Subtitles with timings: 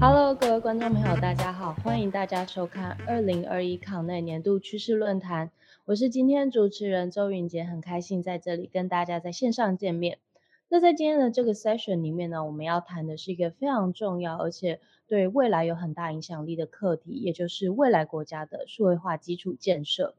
[0.00, 5.50] Hello，各位观众朋友，大家好，欢迎大家收看二零二一康内年度趋势论坛。
[5.86, 10.18] 我是今天主持人周云杰，很开心在这里跟大家在线上见面。
[10.68, 14.78] 那在今天的这个 session 里面呢，我们要谈的是一个非常重要，而且
[15.08, 20.14] 对未来有很大影响力的课题，也就是未来国家的数位化基础建设。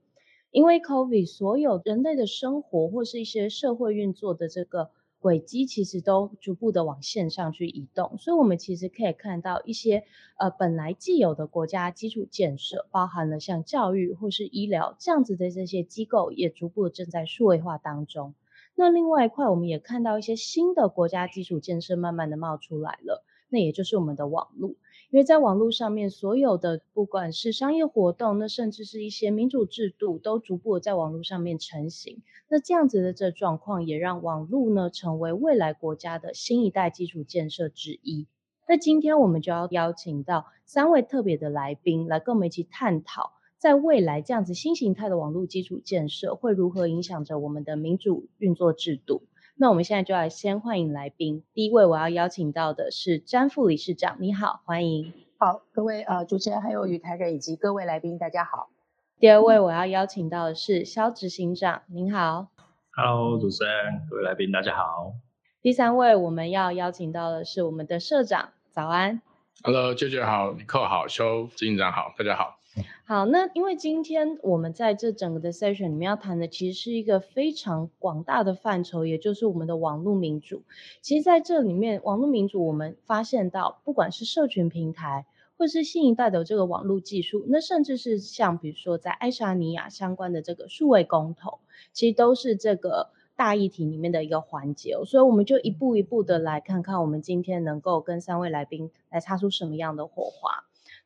[0.52, 10.04] 因为 COVID，所有人类的生活或是一些社会运作的这个轨迹，其实都逐步的往线上去移动，所以我们其实可以看到一些
[10.38, 18.34] 呃本来既有的国家基础建设，包含了像教育或是医疗这样子的这些机构，也逐步正在数位化当中。
[18.76, 24.76] 那另外一块，我们也看到一些新的国家基础建设慢慢的冒出来了，那也就是我们的网络。
[25.12, 32.24] 因为在网络上面，所有的不管是商业活动，那甚至是一些民主制度，都逐步在网络上面成型。
[32.50, 38.26] 那这样子的这状况，也让网络呢成为未来国家的新一代基础建设之一。
[38.70, 43.34] 那今天我们就要邀请到三位特别的来宾，来跟我们一起探讨。
[43.58, 49.24] 在未来，这样子新形态的网络基础建设会如何影响着我们的民主运作制度？
[49.62, 51.44] 那我们现在就来先欢迎来宾。
[51.54, 55.14] 第一位我要邀请到的是詹副理事长，你好，欢迎。
[55.38, 58.72] 好，各位呃主持人还有与台人以及各位来宾，大家好。
[59.20, 62.48] 第二位我要邀请到的是肖执行长，您好。
[62.96, 65.14] Hello，主持人，各位来宾，大家好。
[65.62, 69.22] 第三位我们要邀请到的是我们的社长，早安。
[69.62, 72.58] Hello，舅舅好，你扣好，肖执行长好，大家好。
[73.04, 80.64] 好，那因为今天我们在这整个的 session 里面要谈的，其实是一个非常广大的范畴，也就是我们的网络民主。
[81.02, 85.26] 其实在这里面，网络民主我们发现到，不管是社群平台，
[85.58, 91.60] 或是新一代的这个网络技术，那甚至是像比如说在爱沙尼亚相关的这个数位公投，
[91.92, 94.96] 其实都是这个大议题里面的一个环节。
[95.06, 100.64] 所以我们就一步一步的来看看，我们今天能够跟三位来宾来擦出什么样的火花。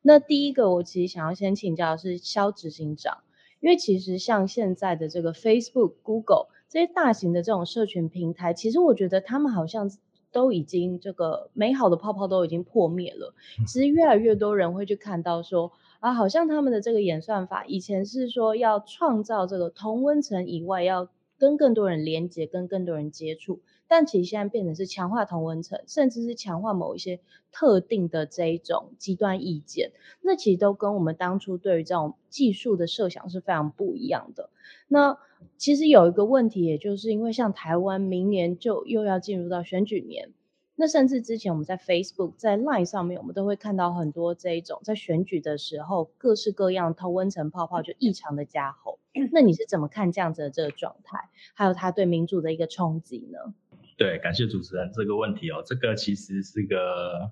[0.07, 3.23] 那第一个，我其实想要先请教的是肖执行长，
[3.59, 9.89] 因为其实像现在的这个 Facebook、Google 这些大型的这种社群平台，其实我觉得他们好像
[10.31, 13.33] 都已经这个美好的泡泡都已经破灭了。
[13.65, 23.61] 其实越来越多人会去看到说，啊，好像他们的这个演算法以前是说要创造这个同温层以外，要跟更多人连接，跟更多人接触。
[23.97, 34.49] 但其实现在变成是强化同温层，甚至是强化某一些特定的这一种极端意见，那其实都跟我们当初对于这种技术的设想是非常不一样的。
[34.89, 35.17] 那
[35.57, 40.33] 其实有一个问题，也就是因为像台湾明年就又要进入到选举年，
[40.75, 48.99] 那甚至之前我们在 Facebook、在 Line 上面，我们都会看到很多这一种在选举的时候各式各样同温层泡泡就异常的加厚。
[49.31, 53.53] 那你是怎么看这样子的这个状态，还有它对民主的一个冲击呢？
[53.97, 57.31] 对，感谢主持人这个问题哦，这个其实是个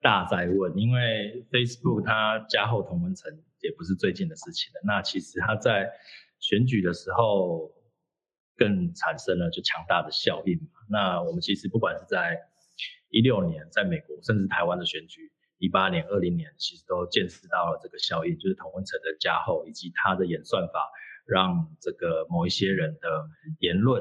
[0.00, 4.80] 大在问，因为 Facebook 它加厚同温层也不是最近的事情了。
[4.84, 5.90] 那其实它在
[6.38, 7.72] 选举的时候
[8.56, 10.78] 更产生了就强大的效应嘛。
[10.88, 12.38] 那我们其实不管是在
[13.10, 20.88] 一六年在美国，甚至台湾的选举，一八年、二零年，其实都见识到了这个效应，就是同温层的加厚以及它的演算法，
[21.26, 24.00] 让这个某一些人的言论。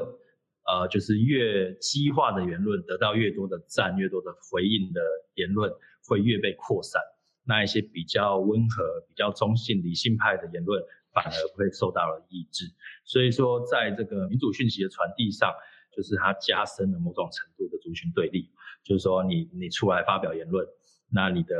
[0.66, 5.02] 呃，就是越激化的言论得到越多的赞，越多的回应的
[5.36, 5.70] 言论
[6.08, 7.02] 会越被扩散。
[7.46, 10.82] 那一些比较温和、比较中性、理性派的言论
[11.14, 12.64] 反而会受到了抑制。
[13.04, 15.54] 所以说，在这个民主讯息的传递上，
[15.94, 18.50] 就是它加深了某种程度的族群对立。
[18.86, 20.66] 就是说，你你出来发表言论，
[21.12, 21.56] 那你的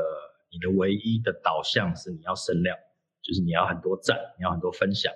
[0.50, 2.78] 你的唯一的导向是你要声量，
[3.22, 5.12] 就是你要很多赞，你要很多分享。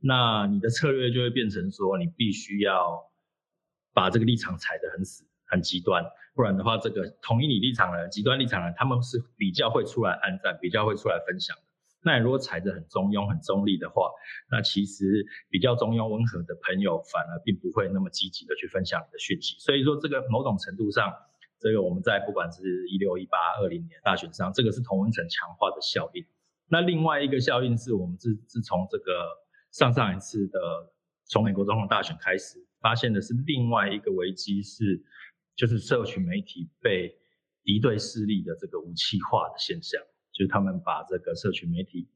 [0.00, 3.12] 那你的策略就会变成说，你必须要。
[3.96, 11.62] 把这个立场踩得很死、很极端，不然的话，这个同意你立场的人极端立场的人，他们是比较会出来按赞，比较会出来分享的。
[12.04, 14.10] 那你如果踩得很中庸、很中立的话，
[14.50, 19.56] 那其实比较中庸、温和的朋友反而并不会那么积极的去分享你的讯息。
[19.58, 21.10] 所以说，这个某种程度上，
[21.58, 26.22] 这个我们在不管是一六、一八、二零年大选上，这个是同温层强化的效应。
[26.68, 29.26] 那另外一个效应是我们自自从这个
[29.72, 30.60] 上上一次的
[31.24, 32.65] 从美国总统大选开始。
[32.86, 35.02] 发现的是另外一个危机是，
[35.56, 37.12] 就是社群媒体被
[37.64, 40.00] 敌对势力的这个武器化的现象，
[40.32, 42.08] 就是他们把这个社群媒体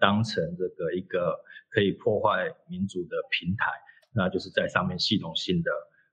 [0.00, 1.38] 当成这个一个
[1.68, 3.70] 可以破坏民主的平台，
[4.12, 5.70] 那就是在上面系统性的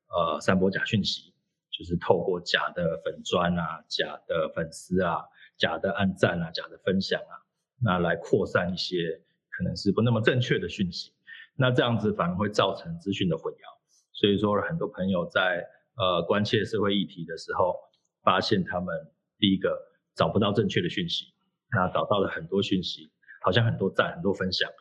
[0.10, 1.33] 呃散播假讯息，
[1.71, 5.24] 就是透过假的粉砖啊、假的粉丝啊、
[5.57, 7.33] 假的按赞啊、假的分享啊，
[7.81, 9.19] 那来扩散一些
[9.50, 11.12] 可能是不那么正确的讯息。
[11.56, 13.73] 那这样子反而会造成资讯的混淆。
[14.24, 15.68] 所以说，很多朋友在
[15.98, 17.75] 呃关切社会议题的时候，
[18.24, 18.96] 发现他们
[19.38, 19.78] 第一个
[20.16, 21.25] 找不到正确的讯息，
[21.74, 23.12] 那找到了很多讯息，
[23.42, 24.72] 好像很多赞、很多分享，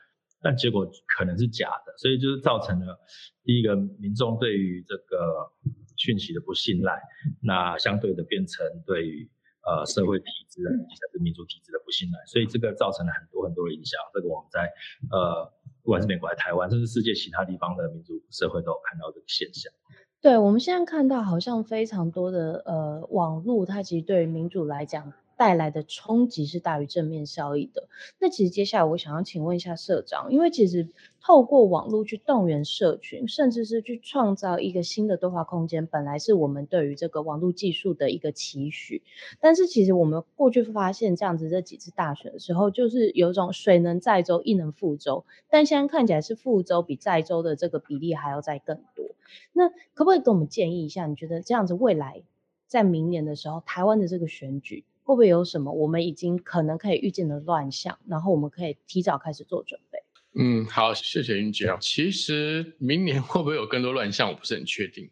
[0.41, 2.97] 但结果可能是假的，所以就是造成了
[3.43, 5.51] 第一个民众对于这个
[5.97, 7.03] 讯息的不信赖，
[7.43, 9.29] 那相对的变成对于
[9.67, 13.99] 呃社会体制甚至民主体制的不信赖，所以这个造成了很多很多的影响。
[14.15, 14.73] 这个我们在
[15.11, 19.73] 呃不管是美国还是台湾，甚至世界其他地方的民主社会都有看到这个现象。
[20.21, 25.13] 对，我们现在看到好像非常多的呃网络，它其实对于民主来讲
[25.43, 27.89] 带来的冲击是大于正面效益的。
[28.21, 30.89] 那其实接下来我想要请问一下社长，因为其实
[31.21, 39.03] 透过网络去动员社群，甚至是去创造一个新的对话空间，本来是我们对于这个网络技术的一个期许。
[39.41, 45.25] 但是其实我们过去发现，这样子这几次大选的时候，就是有种水能载舟，亦能覆舟。
[45.51, 49.07] 但现在看起来是覆舟比载舟的这个比例还要再更多。
[49.53, 51.07] 那可不可以给我们建议一下？
[51.07, 52.23] 你觉得这样子未来
[52.69, 57.99] 在明年的时候，台湾的这个选举会不会有什么我们已经可能可以预见的乱象？
[58.07, 59.99] 然后我们可以提早开始做准备。
[60.35, 61.77] 嗯，好，谢谢云姐。
[61.81, 65.11] 其实明年会不会有更多乱象，我不是很确定。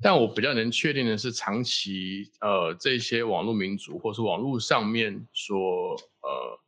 [0.00, 5.56] 但我比较能确定的是，长期呃这些网络民主，或是网络上面所
[6.22, 6.58] 呃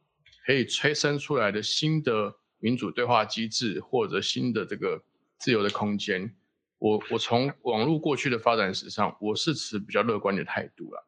[0.44, 5.02] 可以催生出来的新的民主对话机制，或者新的这个
[5.38, 6.34] 自由的空间。
[6.78, 11.06] 我我从网络过去的发展史上，我是持比较乐观的态度了。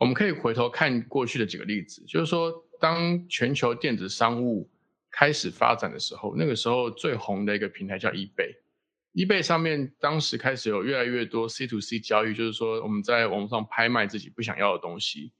[0.00, 2.50] 我们可以回头看过去的几个例子，就是说，
[2.80, 4.66] 当全球电子商务
[5.10, 15.30] 开始发展的时候，那个时候最红的一个平台叫 eBay，eBay 上面当时开始有越来越多 C to C 交易，就是说我们在网络上拍卖自己不想要的东西，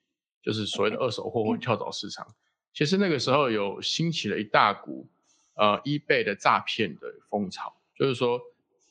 [0.43, 2.27] 就是所谓的二手货或跳蚤市场。
[2.75, 5.09] 其实那个时候有兴起了一大股
[5.55, 8.41] 呃 eBay 的诈骗的风潮，就是说。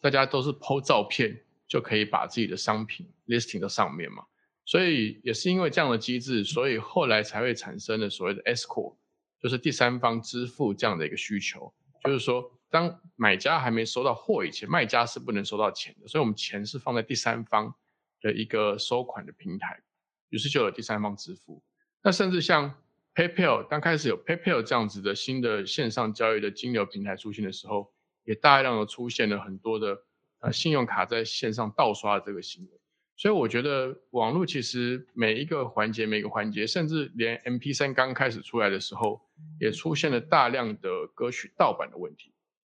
[0.01, 1.37] 大家都是 PO 照片
[1.67, 4.23] 就可以把自己的商品 listing 到上面嘛，
[4.69, 8.95] 所以也是因为这样的机制，所以后来才会产生了所谓的 escrow，
[9.41, 11.73] 就是第三方支付这样的一个需求。
[12.03, 17.73] 就是说，当买家还没收到货以前，卖家是不能收到钱的，所以我们钱是放在第三方
[18.21, 19.81] 的一个收款的平台，
[20.29, 21.63] 于是就有第三方支付。
[22.03, 22.75] 那甚至像
[23.15, 27.91] PayPal，刚开始有 PayPal 这样子的新的线上交易的金流平台出现的时候。
[28.25, 29.97] 也大量的出现了很多的
[30.41, 32.78] 呃信用卡在线上盗刷的这个行为，
[33.19, 39.19] 所以我觉得网络其实每一个环节每个环节，甚至连 M P 三刚开始出来的时候，
[39.59, 42.31] 也出现了大量的歌曲盗版的问题。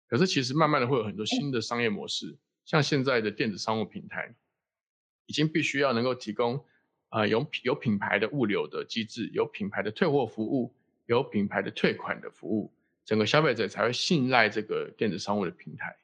[0.09, 4.35] 可是其实慢慢的会有很多新的商业模式，像现在的电子商务平台，
[5.27, 6.65] 已经必须要能够提供
[7.11, 12.73] 啊有有品牌的物流的机制，有品牌的退货服务，有品牌的退款的服务。
[13.05, 15.95] 整个消费者才会信赖这个电子商务的平台，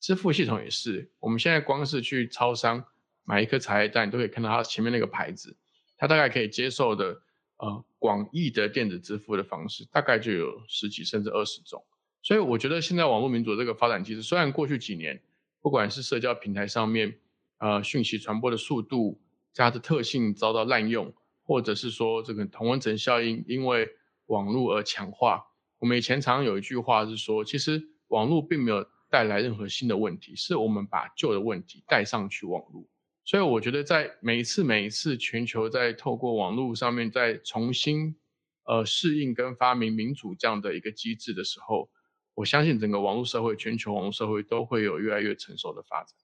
[0.00, 1.10] 支付系统也是。
[1.20, 2.82] 我们现在光是去超商
[3.24, 5.56] 买一颗茶叶蛋，你都可以看到它前面那个牌子，
[5.96, 7.22] 它大概可以接受的
[7.58, 11.84] 呃广义的电子支付的方式，大概就有十几甚至二十种。
[12.22, 15.20] 所以我觉得现在网络民主这个发展机制，虽然过去几年
[15.60, 17.18] 不管是社交平台上面
[17.58, 19.20] 呃讯息传播的速度、
[19.52, 23.88] 加的特性遭到滥用，或者是说这个同温层效应因为
[24.26, 25.44] 网络而强化。
[25.78, 32.86] 我们以前常有一句话是说，其实网络并没有带来任何新的问题，是我们把旧的问题带上去网络。
[33.24, 38.16] 所以我觉得，在每一次每一次全球在透过网络上面再重新
[38.64, 41.88] 呃适应跟发明民主这样的一个机制的时候，
[42.34, 46.14] 我相信整个网络社会、全球网络社会都会有越来越成熟的发展。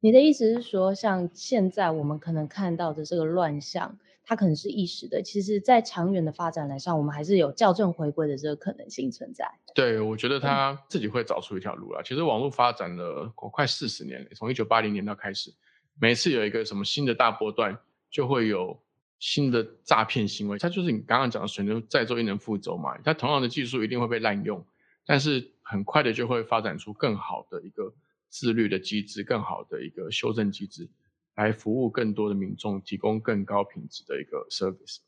[0.00, 3.98] 你的意思是说，像现在我们可能看到的这个乱象？
[4.26, 9.46] 它可能是一时的，其实，在长远的发展来上，我们还是有校正回归的这个可能性存在。
[9.74, 12.02] 对，我觉得他自己会找出一条路来。
[12.02, 15.52] 其实网络发展了快四十年了，从一九八零年到开始，
[16.00, 17.78] 每次有一个什么新的大波段，
[18.10, 18.82] 就会有
[19.18, 20.58] 新的诈骗行为。
[20.58, 22.98] 它就是你刚刚讲的“水能载舟，亦能覆舟”嘛。
[22.98, 24.66] 它同样的技术一定会被滥用，
[25.06, 27.94] 但是很快的就会发展出更好的一个
[28.28, 30.88] 自律的机制，更好的一个修正机制。
[31.36, 34.98] 来服务更多的民众，提供更高品质的一个 service。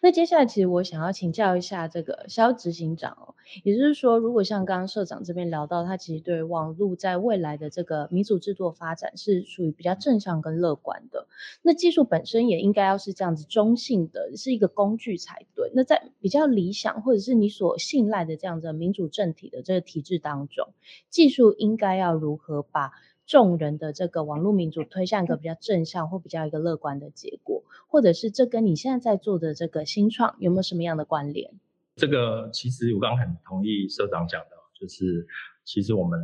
[0.00, 11.26] 那接下来，其实我想要请教一下这个肖执行长哦，也就是说，如果像刚刚社长这边聊到，他其实对网络在未来的这个民主制度发展是属于比较正向跟乐观的。
[11.62, 15.70] 那技术本身也应该要是这样子中性的，是一个工具才对。
[15.74, 20.68] 那在比较理想或者是你所信赖的这样的民主政体的这个体制当中，
[21.10, 22.92] 技术应该要如何把？
[23.26, 31.52] 众人的这个网络民主推向一个比较正向或比较一个乐观的结果，或者是这跟你现在在做的这个新创有没有什么样的关联？
[31.96, 35.26] 这个其实我刚刚很同意社长讲的，就是
[35.64, 36.20] 其实我们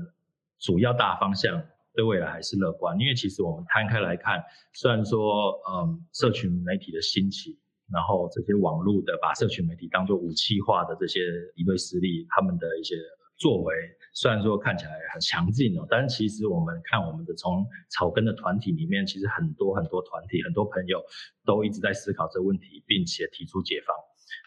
[0.58, 1.60] 主要大方向
[1.94, 4.42] 对未来还是乐观，因为其实我们摊开来看，
[4.72, 7.58] 虽然说嗯，社群媒体的兴起，
[7.90, 11.20] 然后这些网络的把社群媒体当做武器化的这些
[11.56, 12.94] 敌对势力，他们的一些
[13.36, 13.74] 作为，
[14.14, 21.02] 虽然说看起来很强劲哦，但是其实我们看我们的从草根的团体里面，其实很多很多团体，很多朋友
[21.44, 23.96] 都一直在思考这个问题，并且提出解放。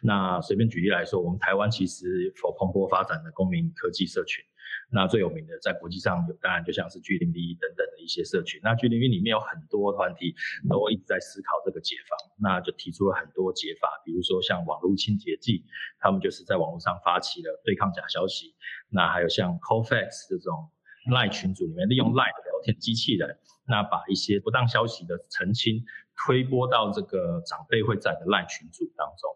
[0.01, 4.43] 那随便举例来说，我们台湾其实有蓬勃发展的公民科技社群。
[4.91, 8.59] 那最有名的在国际上有，当然就像是 G 零 V 等等的一些社群。
[8.63, 10.35] 那 G 零 V 里面有很多团体
[10.69, 15.65] 都一直在思考这个解放，那就提出了很多解法，比如说像网络清洁剂，
[15.99, 18.55] 他们就是在网络上发起了对抗假消息。
[18.89, 20.69] 那还有像 Cofax 这种
[21.11, 23.37] Line 群组里面利用 Line 的聊天机器人，
[23.67, 25.83] 那把一些不当消息的澄清。
[26.17, 29.29] 推播到这个长辈会在的赖群组当中，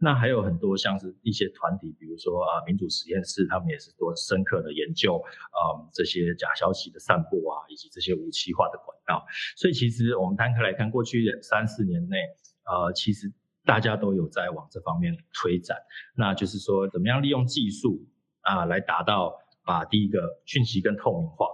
[0.00, 9.24] 那还有很多像是一些团体，比如说啊民主实验室，他们也是做深刻的研究，嗯这些假消息的散布啊，以及这些武器化的管道。
[9.56, 12.18] 所以其实我们摊开来看，过去三四年内，
[12.64, 13.32] 呃其实
[13.64, 15.76] 大家都有在往这方面推展，
[16.16, 18.06] 那就是说怎么样利用技术
[18.42, 21.46] 啊来达到把第一个讯息更透明化。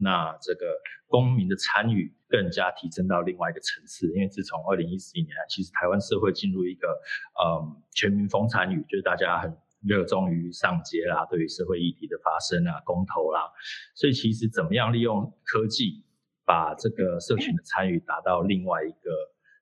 [0.00, 0.66] 那这个
[1.08, 6.88] 公民的参与更加提升到另外一个层次，因为自从二零一四年，其实台湾社会进入一个
[7.34, 13.50] 呃全民风参与，就是大家很热衷于上街啦，对于社会议题的发生啊、公投啦，
[13.94, 16.04] 所以其实怎么样利用科技
[16.44, 19.10] 把这个社群的参与达到另外一个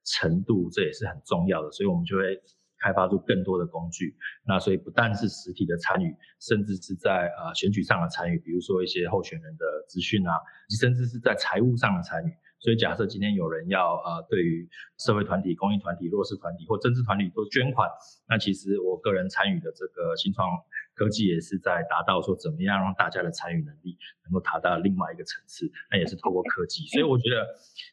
[0.05, 2.41] 程度，这也是很重要的，所以我们就会。
[2.79, 4.15] 开发出更多的工具，
[4.47, 10.33] 那所以不但是实体的参与，甚至是在呃选举上的参与，比如说一些候选人的资讯啊，
[10.79, 12.31] 甚至是在财务上的参与。
[12.59, 17.89] 所以假设今天有人要呃对于社会团体、公益团体、弱势团体或政治团体做捐款，
[18.29, 20.49] 那其实我个人参与的这个新创。
[20.97, 26.87] 科技也是在达到说怎么样让大家的参与能力能够达到另外一个层次，那也是透过科技。
[26.87, 27.47] 所以我觉得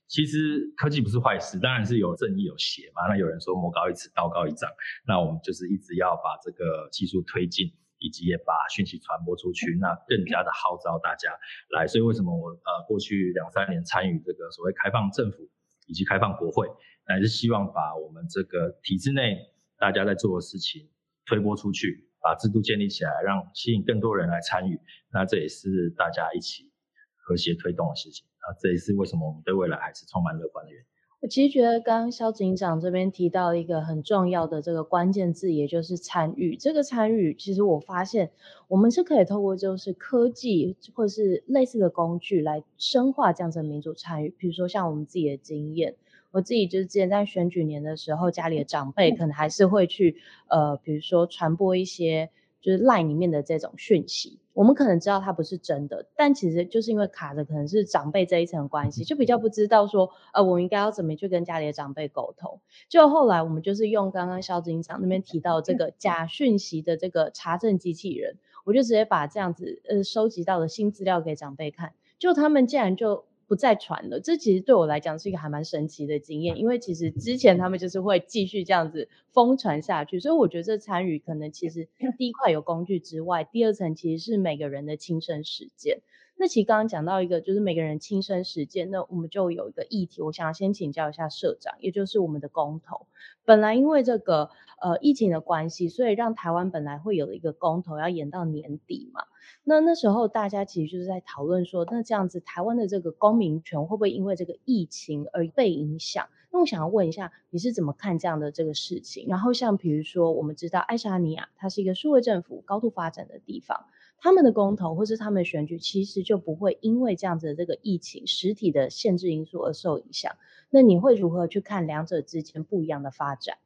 [0.07, 3.05] 其实科技不是坏事，当然是有正义有邪嘛。
[3.09, 4.71] 那有人说魔高一尺道高一丈，
[5.05, 7.69] 那我们就是一直要把这个技术推进，
[8.03, 11.31] 以及也把讯息传播出去，那更加的号召大家
[11.71, 11.87] 来。
[11.87, 15.49] 所以为什么我呃过去两三年参与这个所谓开放政府
[15.87, 16.67] 以及开放国会，
[17.05, 19.37] 还是希望把我们这个体制内
[19.79, 20.89] 大家在做的事情
[21.25, 22.09] 推播出去。
[22.23, 24.79] 把制度建立起来，让吸引更多人来参与，
[25.11, 26.71] 那这也是大家一起
[27.17, 28.55] 和谐推动的事情啊！
[28.61, 30.87] 这也是为什么我们对未来还是充满乐观的原因。
[31.23, 36.57] 我其实觉得刚刚肖警长这边提到一个很重要的这个关键字，也就是参与。
[36.57, 38.29] 这个参与，其实我发现
[38.67, 44.35] 我们是可以透过就是科技或者是类似的工具来深化这样子的民主参与。
[44.37, 45.95] 比如说像我们自己的经验。
[46.31, 52.31] 我自己就是之前在选举年的时候，家里的长辈可能还是会去，呃，比如说传播一些
[52.63, 62.61] 就是 line 里面的这种讯息，我们可能知道它不是真的，但其实就是因为卡着可能是长辈这一层关系，就比较不知道说，呃，我应该要怎么去跟家里的长辈沟通。
[62.87, 73.25] 就后来我们就是用刚刚肖警长那边提到这个假讯息的这个查证机器人，我就直接把这样子呃收集到的新资料给长辈看，就他们竟然就。
[73.47, 86.01] 不再传了，这其实对我来讲是一个还蛮神奇的经验，因为其实之前他们就是会继续这样子疯传下去，所以我觉得这参与可能其实第一块有工具之外，第二层其实是每个人的亲身实践。
[86.35, 93.07] 那其实刚刚讲到一个就是每个人亲身实践，那我们就有一个议题，我想要先请教一下社长，也就是我们的公投。
[93.45, 94.49] 本来因为这个
[94.81, 99.21] 呃疫情的关系，所以让台湾本来会有一个公投要延到年底嘛。
[99.63, 106.27] 那那时候大家其实就是在讨论说，那这样子台湾的这个公民权会不会因为这个疫情而被影响？
[106.51, 109.27] 那我想要问一下，你是怎么看这样的这个事情？
[109.27, 113.85] 然后像比如说，我们知道爱沙尼亚它是一个数位政府高度发展的地方。
[114.17, 120.33] 他们的公投或是他们的选举，其实就不会因为这样子的这个疫情实体的限制因素而受影响。
[120.69, 123.57] 那你会如何去看两者之间不一样的发展？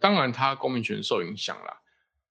[0.00, 1.80] 当然，他公民权受影响了，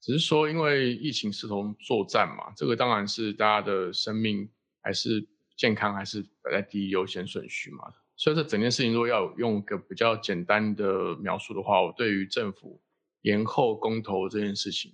[0.02, 4.50] 只是说因为疫情势同作战嘛，这个当然是大家的生命
[4.82, 7.94] 还是健康还是摆在第一优先顺序嘛。
[8.16, 12.80] 所以这整件事情如果要用个比较简单的描述的话，我对于政府
[13.22, 14.94] 延后公投这件事情，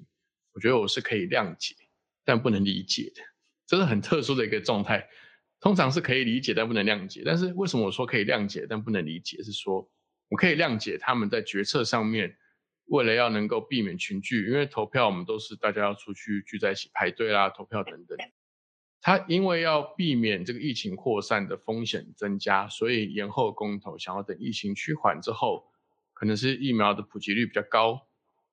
[0.54, 1.76] 我觉得我是可以谅解。
[2.30, 3.24] 但不能理解的，
[3.66, 5.10] 这是很特殊的一个状态。
[5.60, 7.24] 通常是可以理解，但不能谅解。
[7.26, 9.42] 但是为什么我说可以谅解，但不能理解？
[9.42, 9.90] 是说
[10.30, 12.38] 我可以谅解他们在决策上面，
[12.86, 18.16] 为了要能够避免群聚，因为投票我们都是大家要出去聚在一起排队啦，投票等等。
[19.02, 25.66] 他因为要避免这个疫情扩散的风险增加，所以延后公投，想要等疫情趋缓之后，
[26.14, 28.08] 可能是疫苗的普及率比较高，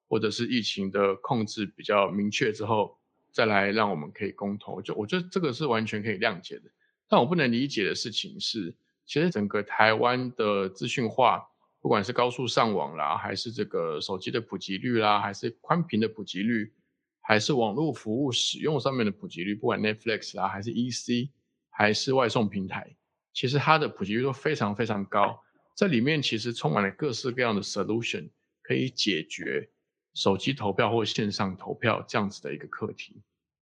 [0.09, 2.99] 或者是疫情的控制比较明确之后。
[3.37, 4.81] 再来让我们可以公投。
[4.81, 6.71] 就我觉得这个是完全可以谅解的。
[7.07, 8.75] 但我不能理解的事情是，
[9.05, 11.47] 其实整个台湾的资讯化，
[11.83, 16.73] 不管是高速上网啦，还是这个手机的普及率啦，还是宽频的普及率，
[17.21, 21.29] 还是网络服务使用上面的普及率，不管 Netflix 啦，还是 EC，
[21.69, 22.97] 还是外送平台，
[23.35, 25.39] 其实它的普及率都非常非常高。
[25.77, 28.31] 这里面其实充满了各式各样的 solution，
[28.63, 29.69] 可以解决
[30.17, 33.21] 手机投票或线上投票这样子的一个课题。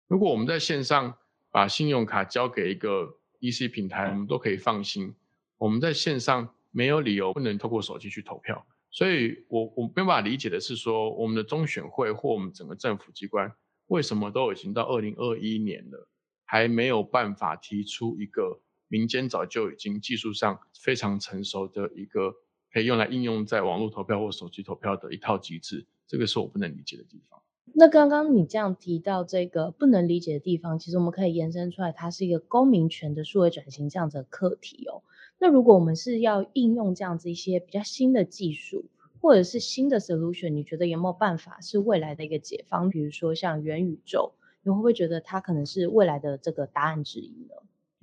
[0.07, 1.17] 如果我们在线上
[1.49, 5.15] 把信用卡交给一个 EC 平台，我们都可以放心。
[5.57, 8.63] 我们在线上没有理由不能透过手机去投票。
[8.91, 13.51] 所以，我我没办法理解的是说，我们的中选会或我们整个政府机关，
[13.87, 16.07] 为什么都已经到二零二一年了，
[16.45, 18.61] 还没有办法提出一个？
[18.87, 22.35] 民间早就已经技术上非常成熟的一个
[22.71, 27.41] 可以用来应用在网络投票或手机投票的一套机制，这个是我不能理解的地方。
[27.73, 35.03] 那刚刚你这样提到这个不能理解的地方，其实我们可以延伸出来，它是一个公民权的数位转型这样子的课题哦。
[35.39, 38.85] 那如果我们是要应用这样子一些比较新的技术，
[39.19, 42.89] 或者是新的 solution，你觉得有没有办法是未来的一个解方？
[42.89, 44.33] 比如说像元宇宙，
[44.63, 47.55] 你会不会觉得它可能是未来的这个答案之一呢？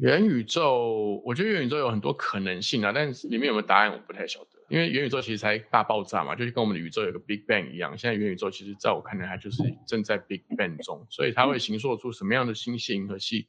[0.02, 4.58] 元宇宙，我觉得元宇宙有很多可能性啊，但是里面有没有答案，我不太晓得。
[4.68, 7.96] 因为元宇宙其实才大爆炸嘛，就是跟我们的宇宙有个 Big Bang 一样。
[7.96, 13.46] 现在元宇宙其实在我看来，它就是正在 Big Bang 中，所以它会形塑出什么样的星系银河系，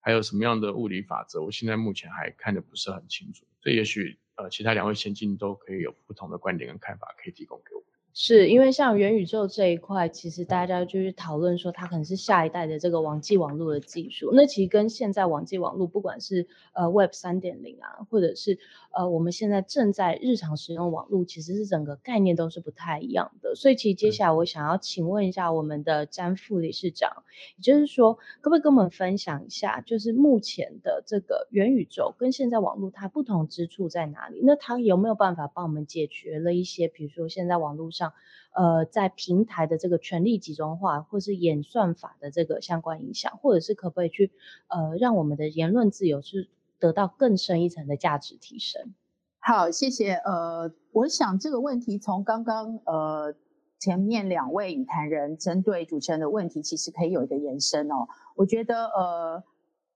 [0.00, 3.44] 还有什么样的物理法则，我现在目前还看的不是很清楚。
[3.60, 7.82] 所以也许呃，其他两位先进都可以有不同的观点跟看法，可以提供给我。
[8.14, 14.30] 是因为像元宇宙这一块，其实大家就是讨论说，它可能是下一代的这个网际网络的技术。
[14.34, 18.58] 那其实跟现在网际网络，不管是呃 Web 三点零啊，或者是
[18.90, 23.54] 呃我们现在正在日常使用网络，其实是整个概念都是不太一样的。
[23.54, 27.24] 所以其实接下来我想要请问一下我们的詹副理事长，
[27.56, 34.42] 也就是说，可不可以跟我们分享一下，就是目前的这个元宇宙跟现在网络它不同之处在哪里？
[34.44, 38.01] 那它有没有办法帮我们解决了一些，比如说现在网络上
[38.54, 44.30] 呃，在平台的这个权力集中化，或是演算法的这个相关影响，或者是可不可以去
[44.68, 48.92] 呃，让我们的言论自由是得到更深一层的价值提升？
[49.38, 50.12] 好，谢谢。
[50.12, 53.34] 呃，我想这个问题从刚刚呃
[53.78, 58.06] 前面两位语谈人针对主持人的问题，其实可以有一个延伸哦。
[58.36, 59.42] 我觉得呃，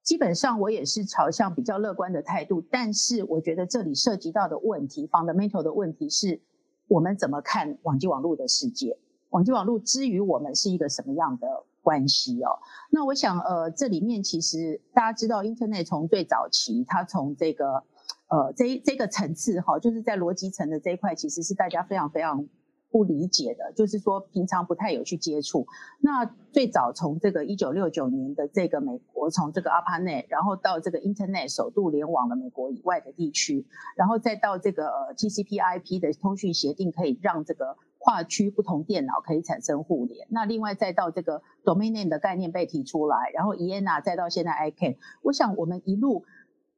[0.03, 6.41] 基本上我也是朝向比较乐观的态度，但是我觉得这里涉及到的问题，fundamental 的问题是。
[6.89, 8.97] 我们怎么看网际网络的世界？
[9.31, 12.59] 网际网络之于我们是一个什么样的关系哦？
[12.91, 17.83] 那我想，呃，这里面其实大家知道，Internet 从最早期，它从这个，
[18.29, 22.47] 呃，这这个层次哈，就是在逻辑层的这一块，其实是大家非常非常。
[22.91, 25.67] 不理解的，就是说平常不太有去接触。
[26.01, 40.27] 那最早从这个一九六九年的这个美国，从这个 ARPANET，然后到这个 Internet 首度联网了美国以外的地区，然后再到这个 TCP/IP 的通讯协定，可以让这个跨区不同电脑可以产生互联。
[40.31, 46.25] 那另外再到这个 Domain Name 的概念被提出来，然后 EANA 再到现在 ICANN，我想我们一路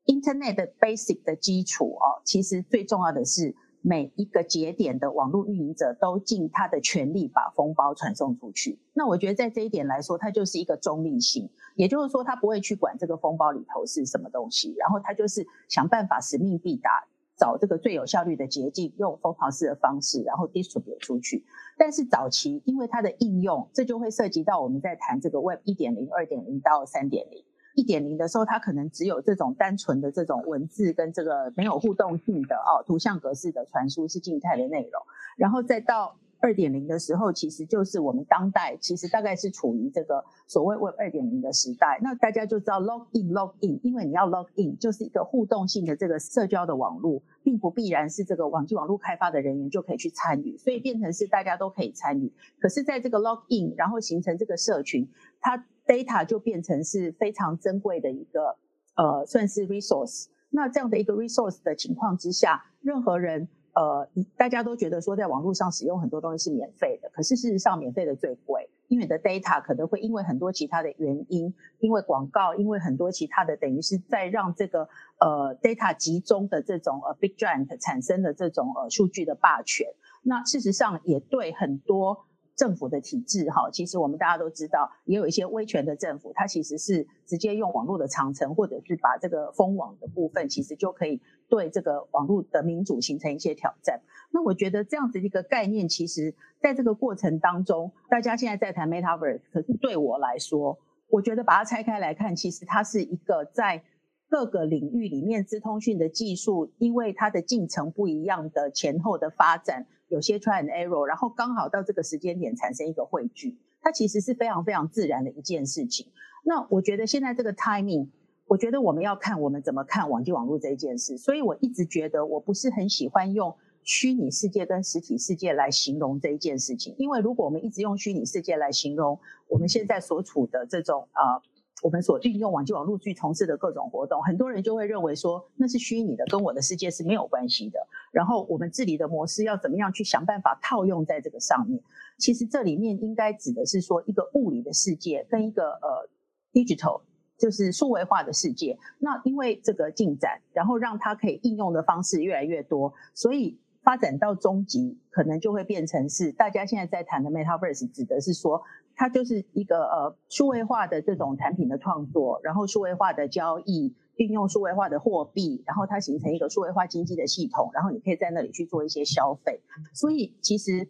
[0.06, 3.54] Internet 的 basic 的基础哦，其实最重要的是。
[3.88, 8.78] 每一个节点的网络运营者都尽他的全力把封包传送出去。
[8.92, 17.02] 那我觉得在这一点来说，它就是一个中立性，也就是说，他不会去管这个封包里头是什么东西，然后他就是想办法使命必达，
[17.34, 21.46] 找这个最有效率的捷径，用蜂巢式的方式，然后 distribute 出去。
[21.78, 27.42] 但是早期因为它的应用，这就会涉及到我们在谈这个 Web 一点零、二点零到三点零。
[27.78, 35.00] 一点零的时候，它可能只有这种单纯的这种文字跟这个没有互动性的哦，图像格式的传输是静态的内容，
[35.36, 42.00] 然后再到二点零的时候，其实就是我们当代其实大概是处于这个所谓 Web 二点零的时代。
[42.02, 52.32] 那大家就知道 log in log in，因为你要 log in 就是一个互动性的这个社交的网络，并不必然是这个网际网络开发的人员就可以去参与，所以变成是大家都可以参与。
[52.60, 55.08] 可是，在这个 log in 然后形成这个社群，
[55.40, 58.56] 它 data 就变成是非常珍贵的一个，
[58.94, 60.26] 呃，算是 resource。
[60.50, 74.88] 那这样的一个 resource 的情况之下，任何人，呃，大家都觉得说在网络上使用很多东西是免费的，可是事实上免费的最贵，因为你的 data 可能会因为很多其他的原因，因为广告，因为很多其他的，等于是在让这个
[75.20, 79.86] 呃 data 集中的这种呃 big giant 产生的这种呃数据的霸权。
[80.22, 82.26] 那事实上也对很多。
[82.58, 94.00] 政府的体制哈，其实我们大家都知道，也有一些威权的政府，它其实是直接用网络的长城，或者是把这个封网的部分，其实就可以对这个网络的民主形成一些挑战。
[94.32, 100.76] 那我觉得这样子一个概念，其实在这个过程当中，大家现在在谈 Metaverse，可是对我来说，
[101.08, 103.84] 我觉得把它拆开来看，其实它是一个在
[104.28, 109.86] 各个领域里面资通讯的技术，因为它的进程不一样的前后的发展。
[110.08, 116.06] 有些 try and error，然后刚好到这个时间点产生一个汇聚，它其实是非常非常自然的一件事情。
[116.44, 118.08] 那我觉得现在这个 timing，
[118.46, 121.16] 我觉得我们要看我们怎么看网际网络这一件事。
[121.16, 129.18] 所以我一直觉得我不是很喜欢用虚拟世界跟实体世界来形容这一件事情，因为如果我们一直用虚拟世界来形容
[129.48, 131.42] 我们现在所处的这种啊。
[131.82, 137.78] 我们所运用网际网络去从事的各种活动，很多人就会认为说那是虚拟的，跟我的世界是没有关系的。
[138.10, 141.80] 然后我们治理的模式要怎么样去想办法套用在这个上面？
[142.18, 146.08] 其实这里面应该指的是说一个物理的世界跟一个呃
[146.52, 147.00] digital
[147.38, 148.76] 就是数位化的世界。
[148.98, 158.60] 那因为这个进展，然后让它可以应用的方式越来越多，所以发展到终极可能就会变成是大家现在在谈的 metaverse，指的是说。
[158.98, 169.60] 它就是一个呃数位化的这种产品的创作，然后数位化的交易，运用数位化的货币，然后它形成一个数位化经济的系统，然后你可以在那里去做一些消费。
[169.94, 170.88] 所以其实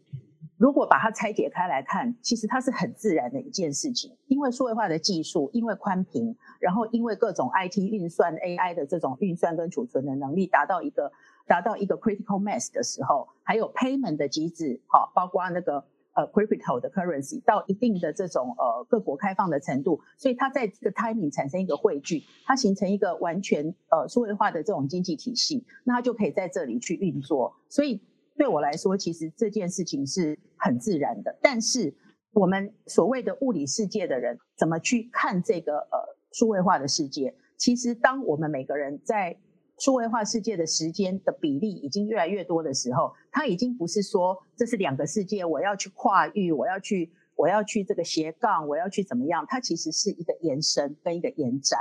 [0.57, 11.13] 如果把它拆解开来看，其实它是很自然的一件事情，因为数位化的技术，因为宽屏，然后因为各种 IT 运算 AI 的这种运算跟储存的能力达到一个
[11.47, 15.85] 达到一个 critical mass 的时候，还有 payment 的机制，好，包括那个。
[16.19, 27.55] 呃，crypto 的 currency 到一定的这种呃各国开放的程度，所以它在这个 timing 产生一个汇聚，它形成一个完全呃数位化的这种经济体系，那它就可以在这里去运作。
[27.69, 28.03] 所以
[28.37, 31.39] 对我来说，其实这件事情是很自然的。
[31.41, 31.95] 但是
[32.33, 37.33] 我们所谓的物理世界的人怎么去看这个呃数位化的世界？
[37.57, 39.39] 其实当我们每个人在
[39.79, 49.47] 数位化世界的时间的比例已经越来越多的时候，它已经不是说这是两个世界，我要去跨域，我要去，我要去这个斜杠，我要去怎么样？
[49.49, 51.79] 它其实是一个延伸跟一个延展，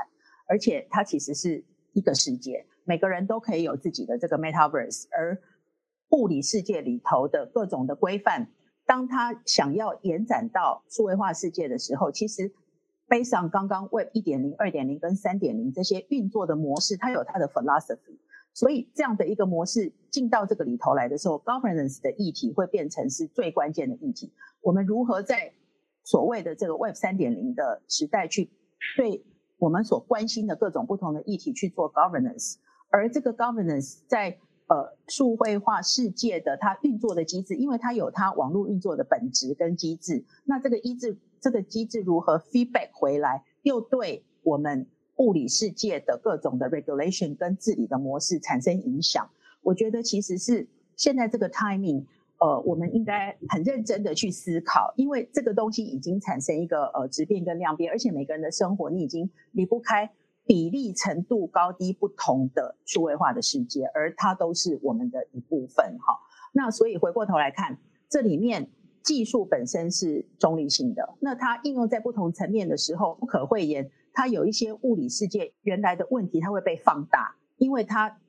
[0.47, 5.41] 而且它其实是一个世界，每个人都可以有自己的这个 metaverse，而
[6.11, 8.51] 物理世界里头的各种的规范，
[8.85, 12.53] 当他想要延展到数位化世界的时候，其实。
[13.09, 18.19] 背上刚刚为一点零、二点零跟三点零这些运作的模式，它有它的 philosophy，
[18.57, 24.33] 所以这样的一个模式进到这个里头来的时候，governance 的议题会变成是最关键的议题。
[24.61, 25.53] 我们如何在
[26.03, 28.49] 所谓的这个 Web 三点零的时代去
[28.97, 29.23] 对
[29.59, 32.55] 我们所关心的各种不同的议题去做 governance，
[32.89, 41.19] 而这个 governance 在呃数位化世界的它运作的机制，因为它有它网络运作的本质跟机制，那这个机制。
[41.39, 49.29] 这个机制如何 feedback 回来，又对我们物理世界的各种的 regulation 跟治理的模式产生影响？
[49.61, 52.05] 我觉得其实是现在这个 timing，
[52.39, 60.09] 呃，我们应该很认真的去思考，因为这个东西已经产生一个呃质变跟量变，而且每个人的生活你已经离不开
[60.45, 66.17] 比例程度高低不同的数位化的世界，而它都是我们的一部分哈。
[66.53, 67.77] 那所以回过头来看，
[68.09, 68.69] 这里面。
[69.03, 78.19] 技术本身是中立性的，那它应用在不同层面的时候，不可讳言，它有一些物理世界原来的问题，它会被放大，因为它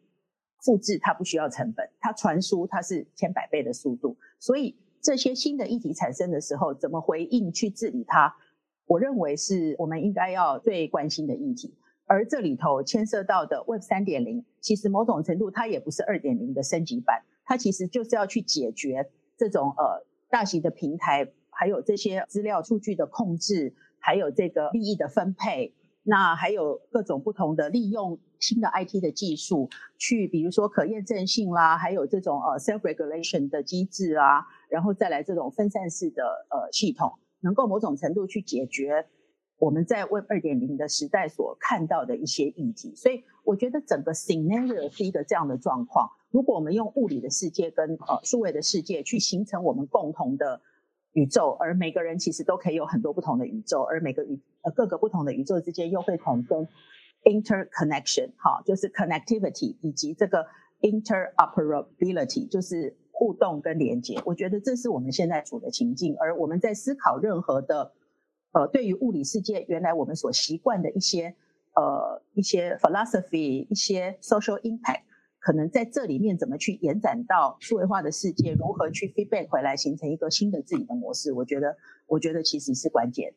[0.61, 8.37] 复制它不需要成本，它传输它是千百倍的速度，所以这些新的议题产生的时候，怎么回应去治理它，
[8.85, 11.75] 我认为是我们应该要最关心的议题。
[12.05, 20.07] 而这里头牵涉到的 Web 三点零，其实某种程度它也不是二点零的升级版，它其实就是要去解决这种呃。
[20.31, 25.73] 大型的平台，还有这些资料数据的控制，还有这个利益的分配，
[26.11, 29.69] 那还有各种不同的利用新的 IT 的技术，
[29.99, 39.07] 去比如说可验证性啦，还有这种呃 self regulation 的机制啊，然后再来这种分散式的呃系统，能够某种程度去解决
[39.59, 42.95] 我们在 Web 二点零的时代所看到的一些议题。
[42.95, 46.09] 所以我觉得整个 scenario 是一个这样的状况。
[46.31, 50.63] 如果我们用物理的世界跟呃数位的世界去形成我们共同的
[51.13, 54.41] 宇宙，而每个人其实都可以有很多不同的宇宙，而每个宇
[54.71, 56.67] 各个不同的宇宙之间又会产生
[57.25, 60.47] interconnection，哈，就是 connectivity 以及这个
[60.81, 64.21] interoperability，就是互动跟连接。
[64.25, 67.93] 我觉得这是我们现在处的情境，而我们在思考任何的
[68.53, 71.35] 呃对于物理世界原来我们所习惯的一些
[71.75, 75.03] 呃一些 philosophy，一些 social impact。
[75.41, 81.77] 可能在这里面怎么去延展到数位化的世界，如何去 feedback 回来，形成一个新的自己的模式，我觉得，
[82.09, 83.33] 我觉得其实是关键。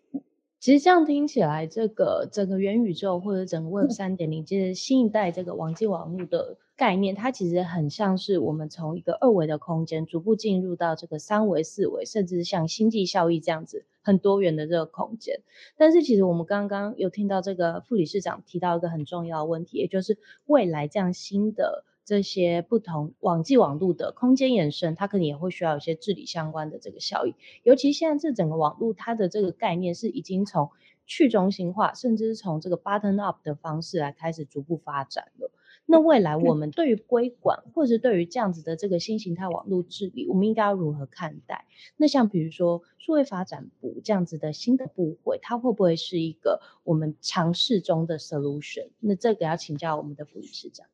[0.62, 15.42] 其实这样听起来，这个整个元宇宙或者整个 Web 三点零，就是新一代这个网际网络的概念，它其实很像是我们从一个二维的空间逐步进入到这个三维、四维，甚至像星际效益这样子很多元的这个空间。
[15.78, 21.86] 但是，其实我们刚刚有听到这个副理事长提到一个很重要的问题，也就是未来这样新的。
[22.04, 27.36] 这些不同网际网络的空间延伸，它可能也会需要一些治理相关的这个效益。
[27.64, 30.70] 尤其现在这整个网络，它的这个概念是已经从
[31.06, 35.52] 去中心化，甚至是从这个 button up 的方式来开始逐步发展了。
[35.86, 41.66] 那未来我们对于规管，或者是对于这样子的这个新形态网络治理，我们应该要如何看待？
[41.98, 48.90] 那像比如说数位发展部这样子的新的部会，它会不会是一个我们尝试中的 solution？
[49.00, 50.88] 那这个要请教我们的副理事长。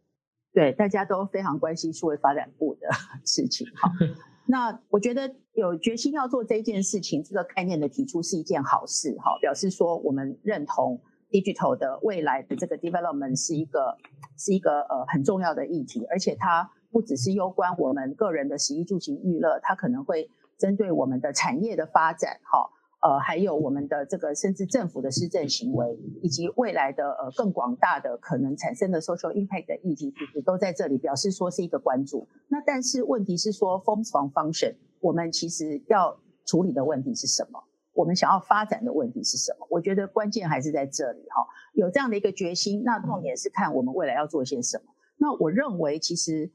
[0.57, 2.87] 对，大家都非常关心数位发展部的
[3.23, 3.67] 事情。
[3.75, 3.91] 哈，
[4.47, 9.15] 那我觉得有决心要做这件事情，这个概念的提出是一件好事。
[9.19, 13.95] 哈，表示说我们认同 digital 的未来的这个 development 是一个
[14.35, 22.39] 是一个呃很重要的议题，而且它不只是攸关我们个人的食衣住行娱乐，它可能会针对我们的产业的发展。
[22.41, 22.67] 哈。
[22.99, 32.27] 呃，还有我们的这个，甚至政府的施政行为，以及未来的呃更广大的可能产生的 social impact 的议题，其实都在这里表示说是一个关注。
[32.47, 37.63] 那但是问题是说，forms from function，我们其实要处理的问题是什么？
[37.93, 39.67] 我们想要发展的问题是什么？
[39.69, 42.81] 我觉得关键还是在这里哈，有这样的一个决心。
[42.83, 44.85] 那重点是看我们未来要做些什么。
[45.17, 46.51] 那我认为，其实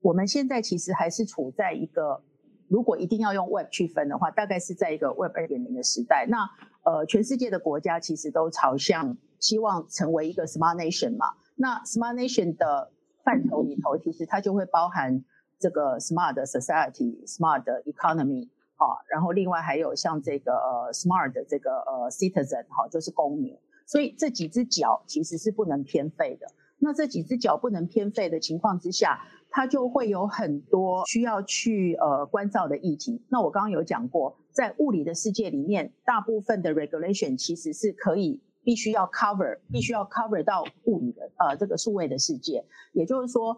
[0.00, 2.24] 我们现在其实还是处在一个。
[2.68, 6.26] 如果一定要用 Web 去分的话，大概是在一个 Web 二点零的时代。
[6.28, 6.48] 那
[6.82, 11.34] 呃，全世界的国家其实都朝向希望成为一个 Smart Nation 嘛。
[11.56, 12.90] 那 Smart Nation 的
[13.22, 15.24] 范畴里头，其实它就会包含
[15.58, 23.56] 这个 Smart Society、Smart Economy 啊，然后另外还有像这个呃 Smart 的这个呃 Citizen 哈，就是公民。
[23.86, 26.46] 所以这几只脚其实是不能偏废的。
[26.78, 29.22] 那这几只脚不能偏废的情况之下。
[29.56, 33.22] 它就会有很多需要去呃关照的议题。
[33.28, 42.64] 那我刚刚有讲过，在物理的世界里面，大部分的 regulation 其实是可以必须要 cover，必须要 cover 到物理的呃这个数位的世界。
[42.92, 43.56] 也就是说，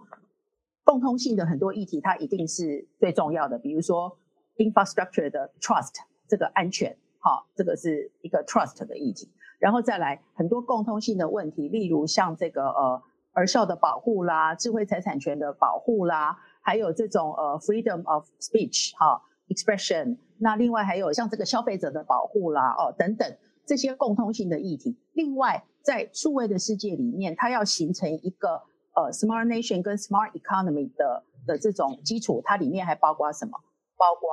[0.85, 3.59] 共通性的很多议题，它一定是最重要的。
[3.59, 4.19] 比如说
[4.59, 5.95] infrastructure 的 trust
[6.29, 9.31] 这个安全，好，这个是一个 trust 的议题。
[9.59, 13.03] 然后再来很多共通性的问题，例如像这个呃。
[13.37, 24.99] 儿少的保护啦，智慧财产权的保护啦，还有这种呃 freedom of speech 哈 expression，那另外还有像这个消费者的保护啦哦等等这些共通性的议题。
[25.13, 28.63] 另外在数位的世界里面，它要形成一个
[28.95, 33.53] 呃 smart nation 跟 smart economy 的的这种基础，它里面还包括什么？
[33.99, 34.31] 包括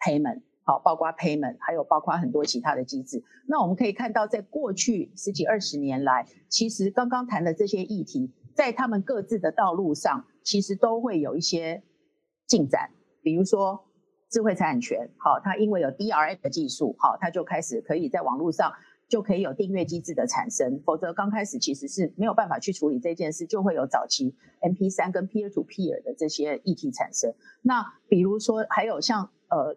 [0.00, 3.24] payment 好，包括 payment，还有包括很多其他的机制。
[3.46, 8.30] 那我们可以看到，在过去十几二十年来，其实刚刚谈的这些议题。
[8.54, 11.82] 在他们各自的道路上，其实都会有一些
[12.46, 12.90] 进展。
[13.22, 13.82] 比如说，
[14.28, 18.72] 智慧财产权，好，它因为有 DRM 的技术，好，它就开始可以在网络上
[19.08, 20.82] 就可以有订阅机制的产生。
[20.84, 27.32] 否则，刚开始其实是没有办法去处理这件事，就会有早期 MP3 跟 Peer to Peer 的这些议题产生。
[27.62, 29.76] 那比如说，还有像呃，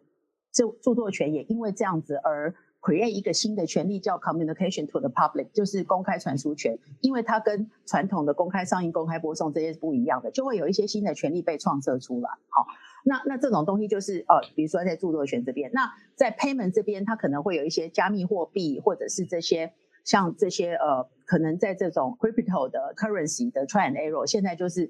[0.52, 2.54] 著著作权也因为这样子而。
[2.84, 12.32] create 一个新的权利叫 communication to the public，就是公开传输权，因为它跟传统的公开上映、公开播送这些是不一样的，就会有一些新的权利被创设出来。
[12.50, 12.66] 好，
[13.06, 19.72] 那那这种东西就是呃，比如说在著作权这边，那在 payment 这边，它可能会有一些加密货币，或者是这些
[20.04, 24.90] 像这些呃，可能在这种 crypto 的 currency 的 try and error，现在就是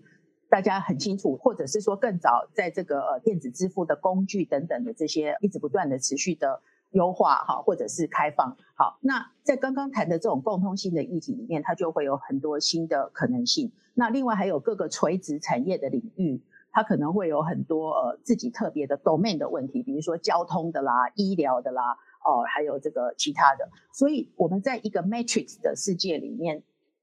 [0.52, 6.62] 大家很清楚，或者是说更早在这个呃电子支付的工具等等的这些一直不断的持续的。
[6.94, 9.00] 优化哈，或者是开放好。
[9.00, 13.72] 那在刚刚谈的这种共通性的议题里面，它就会有很多新的可能性。
[13.94, 23.70] 那另外还有各个垂直产业的领域，它可能会有很多呃自己特别的 domain 的问题，比如说交通的啦、医疗的啦，哦，还有这个其他的。
[23.94, 26.62] 所以我们在一个 matrix 的世界里面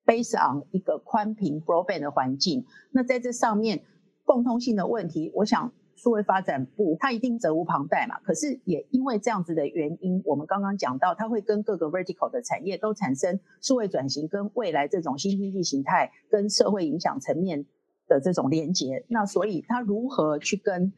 [0.09, 3.83] ，based on 一个宽频 broadband 的环境，那在这上面
[4.25, 5.71] 共通性的问题，我想。
[6.01, 8.21] 数位发展部，它一定责无旁贷嘛。
[8.21, 17.66] 可是也因为这样子的原因，我们刚刚讲到，它会跟各个 vertical 的产业都产生数位转型跟未来这种新经济形态跟社会影响层面
[18.07, 19.05] 的这种连接。
[19.09, 20.92] 那所以它如何去跟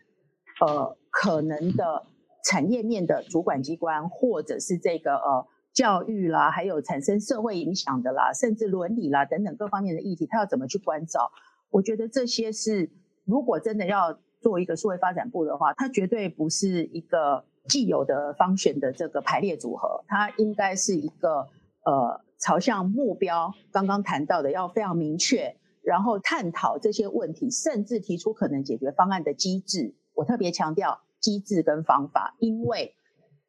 [0.60, 2.04] 呃可能的
[2.44, 5.46] 产业面的主管机关，或者是这个呃
[5.80, 11.32] 教育啦，还有产生社会影响的啦，甚至伦理啦等等各方面的议题，他要怎么去关照？
[11.70, 12.90] 我觉得这些是
[13.24, 21.48] 如果真的要做一个数位发展部的话，它绝对不是一个既有的方选的这个排列组合，它应该是一个
[21.86, 29.94] 呃朝向目标刚刚谈到的要非常明确，然后探讨这些问题，甚至提出可能解决方案的机制。
[30.12, 32.94] 我特别强调机制跟方法，因为。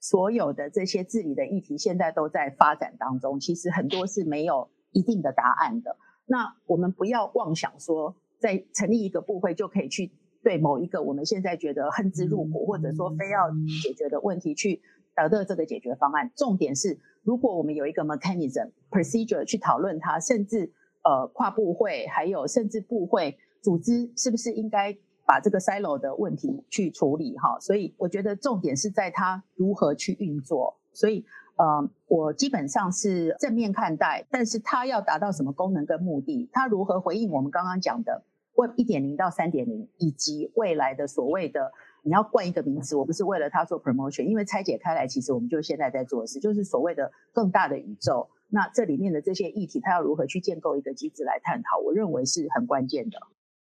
[0.02, 5.96] 所有的这些治理的议题现在都在发展当中，其实很多是没有一定的答案的。
[6.26, 10.12] 那我们不要妄想说，在成立一个部会就可以去
[10.44, 13.52] 对某一个我们现在觉得恨之入骨，或者说非要
[13.84, 14.82] 解决的问题去
[15.16, 16.32] 得到这个解决方案。
[16.36, 24.98] 重点是，如果我们有一个 mechanism procedure 去讨论它，甚至呃跨部会，还有甚至部会组织，是不是应该？
[25.32, 30.78] 把这个 silo 的问题去处理哈，所以我觉得重点是在它如何去运作。
[30.92, 31.24] 所以
[31.56, 38.26] 呃，我基本上是正面看待，但是它要达到什么功能跟目的，它如何回应我们刚刚讲的
[38.58, 41.72] Web 一点零到三点零，以及未来的所谓的
[42.04, 48.28] 你要冠一个名词，我不是为了它做 promotion，因为拆解开来，其实我们就现在在做的事，就是所谓的更大的宇宙。
[48.50, 53.18] 那这里面的这些议题，它要如何去建构一个机制来探讨，我认为是很关键的。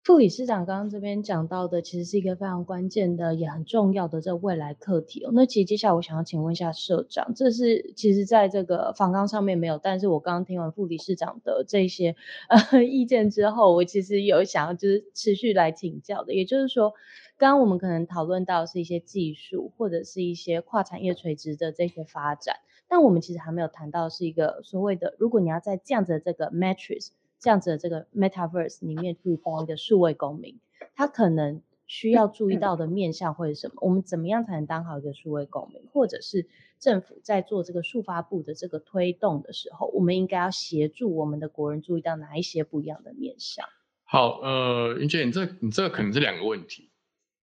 [0.09, 5.31] 副理事长刚刚这边讲到的，其实是一个非常关键的，也很重要的这未来课题哦。
[5.35, 12.16] 那其实接下来我想要请问一下社长，这是其实在这个访纲上面没有，但是我刚刚听完副理事长的这些
[12.49, 16.33] 呃意见之后，我其实有想要就是持续来请教的。
[16.33, 16.94] 也就是说，
[17.37, 22.57] 刚刚我们可能讨论到是一些技术或者是一些跨产业垂直的这些发展，
[22.88, 27.09] 但我们其实还没有谈到是一个所谓的，如果你要在这样子的这个 matrix。
[27.40, 30.59] 这样子的这个 metaverse 里面去当一个数位公民，
[30.94, 33.74] 他可能需要注意到的面向会是什么？
[33.81, 35.83] 我们怎么样才能当好一个数位公民？
[35.92, 36.46] 或者是
[36.79, 43.66] 政府在做这个数发布的这个推动的时候，我们应该要协助我们的国人注意到哪一些不一样的面向？
[44.05, 46.90] 好，呃，云姐，你这你这个可能是两个问题，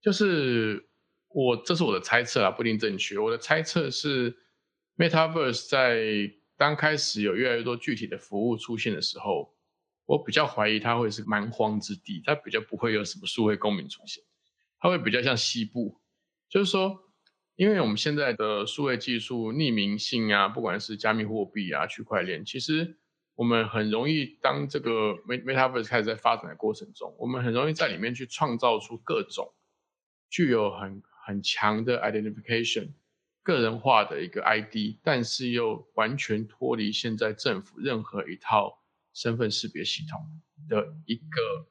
[0.01, 0.87] 就是
[1.29, 3.17] 我这是我的猜测啊，不一定正确。
[3.17, 4.35] 我的猜测是
[4.97, 6.03] metaverse 在
[6.57, 9.54] 刚开始有越来越多具体的服务出现的时候。
[10.05, 14.23] 我比较怀疑它会是蛮荒之地，它比较不会有什么数位公民出现，
[14.79, 15.99] 它会比较像西部，
[16.47, 16.99] 就是说，
[17.55, 22.99] 因为我们现在的数位技术匿名性啊，不管是加密货币啊、区块链，其实
[23.33, 29.53] 我们很容易当这个 Metaverse 开始在发展的过程中，我们很容易在里面去创造出各种
[30.29, 32.93] 具有很很强的 identification
[33.41, 38.81] 个人化的一个 ID，但是又完全脱离现在政府任何一套。
[39.15, 40.19] 身份识别系统
[40.67, 41.67] 的一个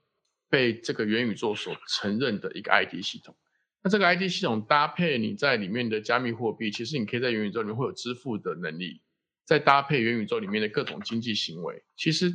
[0.48, 3.36] 被这个元宇宙所承认的一个 ID 系统，
[3.82, 9.02] 那这个 ID 系统搭配你在里面的加密货币，其实你可以在元宇宙里面会有支付的能力，
[9.44, 12.32] 再搭配元宇宙里面的各种经济行为，其实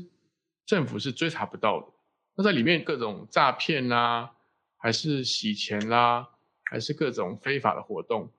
[0.67, 1.87] 政府是追查不到的。
[2.35, 4.31] 那在里面各种诈骗啦，
[4.77, 6.29] 还是洗钱啦，
[6.65, 8.31] 还是各种非法的活动，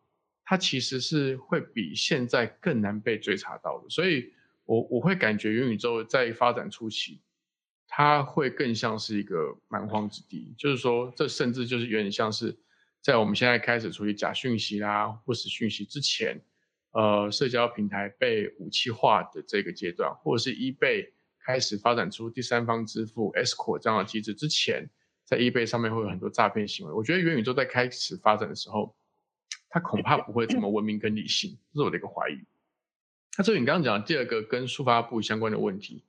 [0.44, 4.32] 它其实是会比现在更难被追查到的，所以。
[4.70, 7.20] 我我会感觉元宇宙在发展初期，
[7.88, 12.56] 它会更像是一个蛮荒之地，就是说，这甚至就是有点像是
[13.00, 16.40] 在我们现在开始处理假讯息啦、不实讯息之前，
[16.92, 24.88] 呃，社交平台被武器化的这个阶段，或者是 eBay 开始发展出第三方支付，escor 这样的机制之前，
[25.24, 26.92] 在 eBay 上面会有很多诈骗行为。
[26.92, 28.94] 我觉得元宇宙在开始发展的时候，
[29.68, 32.38] 它恐怕不会这么文明跟理性，这是我的一个怀疑。
[33.38, 36.02] 那这里你刚刚讲的第二个跟数发布相关的问题，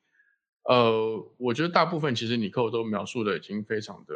[0.63, 4.13] 呃，我觉得大部分其实你客户都描述的已经非常的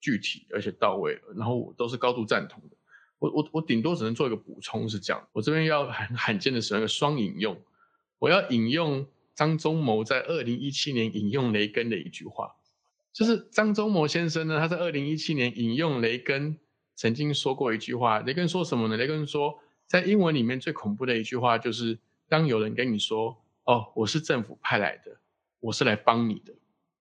[0.00, 2.76] 具体而且到位了，然后我都是高度赞同的。
[3.18, 7.60] 我我我顶多只能做一个补充是这样，我这边要很罕见的使用一个双引用，
[8.18, 12.54] 我要引用张忠谋在二零一七年引用雷根的一句话，
[13.12, 16.58] 就是张忠谋先生呢，他在二零一七年引用雷根
[16.94, 18.96] 曾经说过一句话，雷根说什么呢？
[18.96, 21.98] 雷根说，在英文里面最恐怖的一句话就是。
[22.32, 25.18] 当有人跟你说：“哦，我是政府派来的，
[25.60, 26.54] 我是来帮你的。”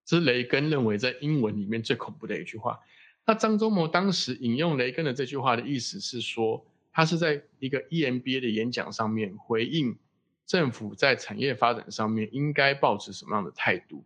[0.03, 2.77] 这是雷根认为在英文里面最恐怖的一句话。
[3.25, 9.97] 那张忠谋当时引用雷根的这句话的意思是说，他是在一个 EMBA 的演讲上面回应
[10.45, 14.03] 政府在产业发展上面应该保持什么样的态度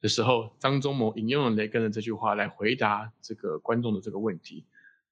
[0.00, 4.64] 的时候，张忠谋引用了雷根的这句话来回答这个观众的这个问题。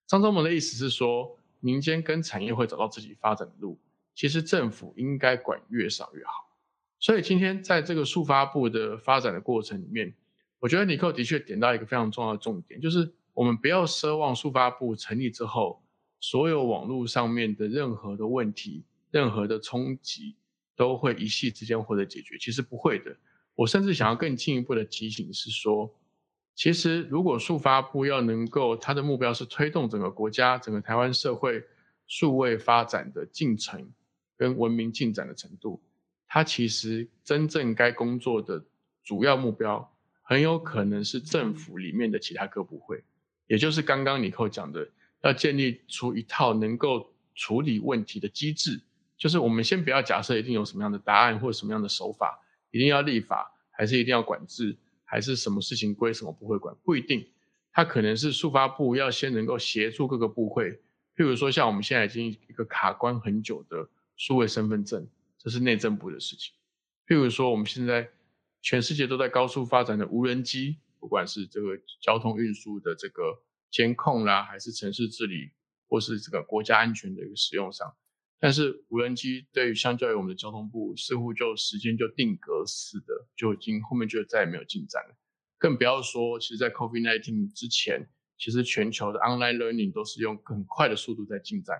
[0.06, 3.76] 张忠谋的意思是说，民间跟产业会找到自己发展的路。
[4.20, 6.54] 其实政府应该管越少越好，
[6.98, 10.14] 所以今天在这个速发部的发展的过程里面，
[10.58, 15.82] 我觉得尼克的确点到一个非常重要的重点，就是我们不要奢望速发部成立之后，
[16.20, 20.36] 所有网络上面的任何的问题、任何的冲击
[20.76, 22.36] 都会一夕之间获得解决。
[22.36, 23.16] 其实不会的。
[23.54, 25.90] 我甚至想要更进一步的提醒是说，
[26.54, 31.64] 其实如果数发部要能够，它的目标是推动整个国家、整个台湾社会
[32.06, 33.90] 数位发展的进程
[34.40, 35.82] 跟文明进展的程度，
[36.26, 38.64] 它其实真正该工作的
[39.04, 43.04] 主要目标，很有可能是政府里面的其他各部会，
[43.46, 44.88] 也就是刚刚尼寇讲的，
[45.20, 48.80] 要建立出一套能够处理问题的机制。
[49.18, 54.74] 就是我们先不要假设一定有什么样的答案或者什么样的手法，一定要立法，还是一定要管制，
[55.04, 57.26] 还是什么事情归什么部会管，不一定。
[57.74, 60.70] 它可能是速发部要先能够协助各个部会，
[61.14, 63.86] 譬如说像我们现在已经一个卡关很久的
[64.20, 65.08] 数位身份证，
[65.38, 66.52] 这是内政部的事情。
[67.06, 68.10] 譬如说我们现在
[68.60, 71.68] 全世界都在高速发展的无人机，不管是这个
[72.02, 75.52] 交通运输的这个监控啦，还是城市治理，
[75.88, 77.96] 或是这个国家安全的一个使用上。
[78.38, 85.16] 但是无人机对于相较于我们的交通部，似乎就时间就定格似的，就已经后面就再也没有进展了。
[85.56, 91.78] 更不要说，其实，在 COVID-19 之前，其实全球的 online learning 都是用很快的速度在进展。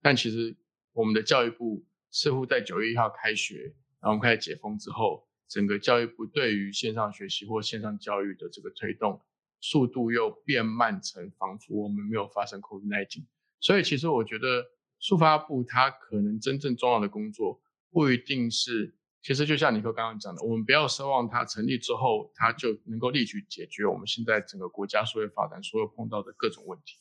[0.00, 0.56] 但其实
[1.00, 9.22] 我们的教育部似乎在九月一号开学，然后我们开始解封之后，整个教育部对于线上学习或线上教育的这个推动
[9.60, 13.24] 速度又变慢成，仿佛我们没有发生 COVID-19。
[13.58, 14.66] 所以其实我觉得。
[15.02, 17.58] 速发部它可能真正重要的工作
[17.90, 26.98] 不一定是，其实就像尼克刚刚讲的，我们不要奢望它成立之后，它就能够立即解决我们现在整个国家数位发展所有碰到的各种问题，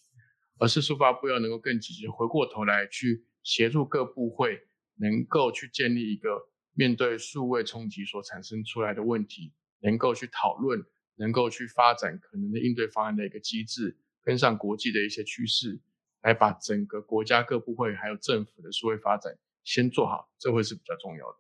[0.58, 4.62] 而是速发部要能够更积极，回过头来去协助各部会，
[4.98, 10.86] 能够去建立一个面对数位冲击所产生出来的问题，能够去讨论，
[11.16, 15.80] 能够去发展可能的应对方案的一个机制，跟上国际的一些趋势。
[16.22, 19.34] 来把整个国家各部会还有政府的数位发展
[19.64, 21.38] 先做好，这会是比较重要的。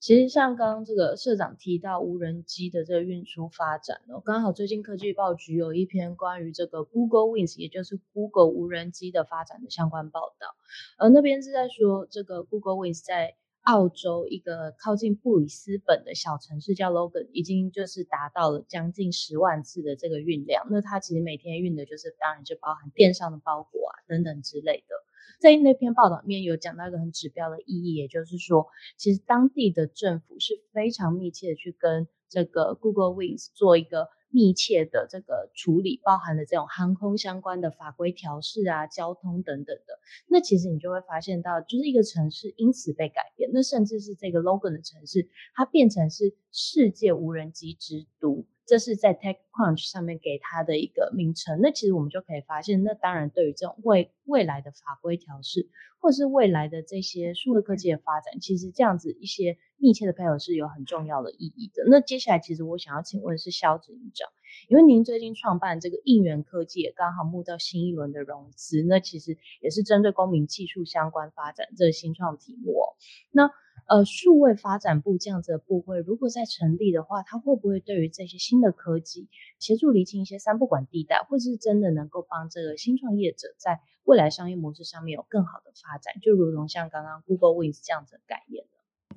[0.00, 10.54] 其实像刚刚这个社长提到无人机的这个运输发展哦，刚好最近科技报局有一篇关于这个 Google Wings，也就是 Google 无人机的发展的相关报道，
[10.98, 13.36] 而那边是在说这个 Google Wings 在。
[13.62, 20.66] 澳洲一个靠近布里斯本的小城市叫 Logan，已经就是达到了将近十万次的这个运量。
[20.70, 24.94] 那它其实每天运的就是，当然就包含电商的包裹啊等等之类的。
[25.40, 34.08] 在那篇报道里面有讲到一个很指标的意义，也就是说，其实当地的政府是非常密切的去跟这个 Google Wings 做一个。
[34.30, 48.46] 密切的这个处理，包含了这种航空相关的法规调试啊、交通等等的，那其实你就会发现到，就是一个城市因此被改变，那甚至是这个 Logan 的城市，它变成是世界无人机之都。
[48.68, 51.58] 这是在 TechCrunch 上面给它的一个名称。
[51.62, 61.84] 那其实我们就可以发现，那当然对于这种未未来的法规调试，或是未来的这些数字科技的发展，其实这样子一些密切的配合是有很重要的意义的。
[61.86, 64.28] 那接下来，其实我想要请问是肖子营长，
[64.68, 72.72] 因为您最近创办这个应援科技，也刚好募到新一轮的融资，那其实也是针对公民技术相关发展这个新创题目。
[72.72, 72.84] 哦
[73.30, 73.50] 那
[73.88, 86.12] 呃，数位发展部这样子的部会，如果在成立的话，它会不会对于这些新的科技协助厘清一些三不管地带，或是真的能够帮这个新创业者在未来商业模式上面有更好的发展？
[86.20, 88.66] 就如同像刚刚 Google Wings 这样子的概念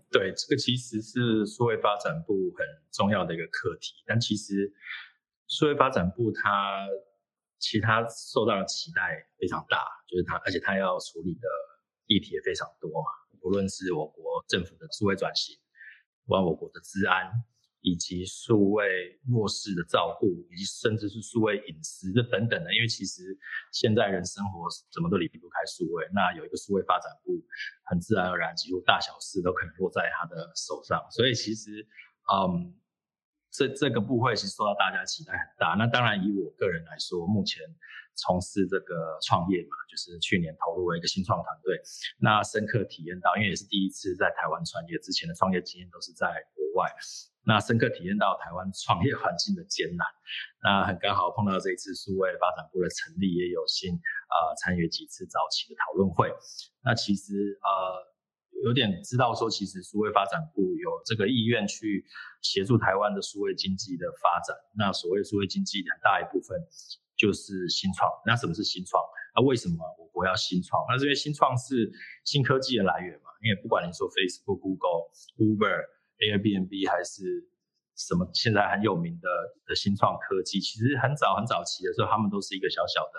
[0.09, 4.74] 对，这个其实是数位发展部很重要的一个课题，但其实
[5.47, 6.88] 数位发展部它
[7.59, 11.47] 其他受到的期待非常大，就是它，而且它要处理的
[12.07, 13.20] 议题也非常多嘛。
[13.42, 15.56] 无论是我国政府的数位转型，
[16.26, 17.30] 不管我国的治安，
[17.82, 23.38] 以及数位弱势的照顾，以及甚至是数位隐私这等等的，因为其实
[23.72, 27.34] 现在人生活怎么都离不开数位，那有一个数位发展部，
[27.86, 31.06] 很自然而然，几乎大小事都可能落在他的手上。
[31.12, 31.88] 所以其实，
[32.32, 32.78] 嗯，
[33.52, 35.76] 这这个部会其实受到大家期待很大。
[35.78, 37.64] 那当然，以我个人来说，目前。
[38.16, 41.80] 从事这个创业嘛，就是去年投入了一个新创团队，
[42.20, 46.91] 那深刻体验到，因为也是第一次在台湾创业，之前的创业经验都是在国外，
[47.43, 50.05] 那深刻体验到台湾创业环境的艰难，
[50.62, 56.30] 那很刚好碰到这一次数位发展部的成立，也有幸呃参与几次早期的讨论会，
[56.84, 62.05] 那其实呃有点知道说，其实数位发展部有这个意愿去
[62.43, 66.62] 协助台湾的数位经济的发展，那所谓数位经济很大一部分。
[67.22, 68.97] 就是新创，那什么是新创？
[69.36, 70.82] 那为什么我国要新创？
[70.89, 71.91] 那是因为新创是
[72.26, 73.30] 新科技的来源嘛。
[73.45, 75.78] 因为不管你说 Facebook、Google、Uber、
[76.17, 77.47] Airbnb 还是
[77.95, 79.30] 什么现在很有名的
[79.65, 83.17] 的新创科技，其实很早很早期的时候，他们都是一个小小的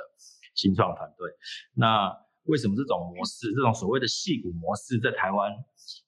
[0.54, 1.30] 新创团队。
[1.74, 2.10] 那
[2.44, 5.50] 为什么这种模式，这种所谓的戏骨模式，在台湾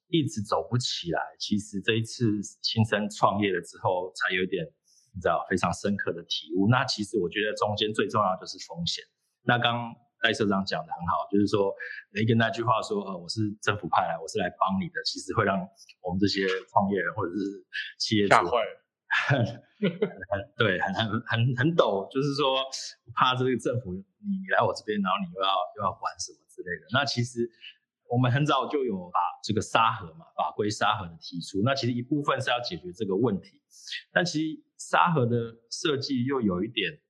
[0.09, 1.21] 一直走不起来？
[1.39, 4.67] 其实这一次亲身创业了之后，才有点
[5.15, 6.69] 你知道非常深刻的体悟。
[6.69, 9.05] 那其实我觉得中间最重要就是风险。
[9.43, 11.73] 那刚戴社长讲的很好，就是说
[12.13, 15.55] 雷根那句话说，呃，我是政府派来，我是来帮你的，其实会让
[16.03, 17.63] 我们这些创业人或者是
[17.99, 18.81] 企业主吓坏了。
[20.57, 22.57] 对，很很很很抖，就是说
[23.15, 26.87] 怕这个政府你来我这边，然后你又要又要管什么之类的。
[26.93, 27.47] 那其实
[28.09, 31.61] 我们很早就有把这个沙盒嘛，法规沙盒的提出。
[31.63, 33.61] 那其实一部分是要解决这个问题，
[34.11, 37.01] 但其实沙盒的设计又有一点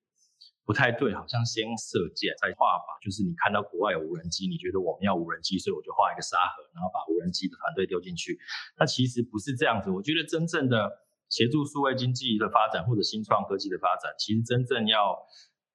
[0.64, 8.38] 不太对，好像先射箭再画吧，就是你看到国外有无人机，你觉得我们要无人机，所以我就画一个沙盒，然后把无人机的团队丢进去。
[8.78, 11.04] 那其实不是这样子，我觉得真正的。
[11.30, 15.18] 协助数位经济的发展或者新创科技的发展，其实真正要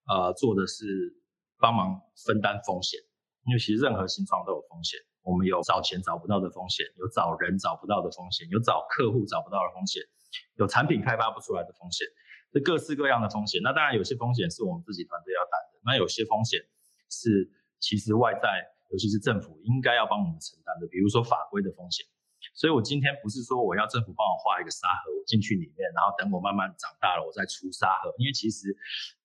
[0.08, 0.86] 呃做的是
[1.58, 3.02] 帮忙分担风险，
[3.46, 4.98] 因为其实任何新创都有风险。
[5.22, 10.02] 我们有找钱找不到的风险，有找人找不到的风险，有找客户找不到的风险，
[10.56, 12.08] 有产品开发不出来的风险，
[12.52, 13.62] 这各式各样的风险。
[13.64, 16.60] 那当然有些风险是我们自己团队要担的，那有些风险
[17.10, 17.50] 是
[17.80, 22.06] 其实外在，尤其是政府应该要帮我们承担的，比如说法规的风险。
[22.56, 28.16] 所以，我今天不是说我要政府帮我画一个沙盒，我进去里面，然后等我慢慢长大了，我再出沙盒。
[28.18, 28.72] 因为其实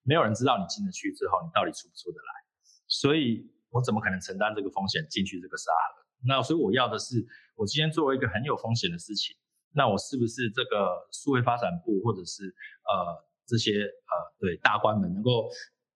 [0.03, 2.31] 没有人知道你进得去之后，你到底出不出得来。
[2.89, 6.03] 所以我怎么可能承担这个风险进去这个沙盒？
[6.27, 7.25] 那所以我要的是，
[7.55, 9.37] 我今天做一个很有风险的事情，
[9.75, 15.51] 那我是不是这个数位发展部或者是呃这些呃对大官们能够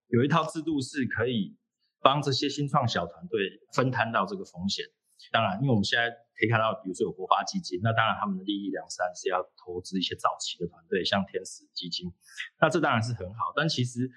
[0.09, 1.57] 有一套制度是可以
[2.01, 3.39] 帮这些新创小团队
[3.72, 4.85] 分摊到这个风险？
[5.33, 12.07] 当然，因为我们现在可以看到，比如说有国发基金，那当然他们的利益良善是要投资一些早期的团队，像天使基金，
[12.61, 13.53] 那这当然是很好。
[13.57, 14.09] 但其实